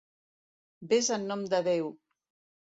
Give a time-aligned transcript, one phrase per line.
[0.93, 1.93] Ves en nom de Déu!